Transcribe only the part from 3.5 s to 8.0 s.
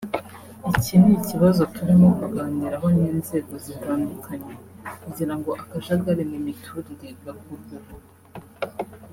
zitandukanye kugira ngo akajagari mu miturire gakurweho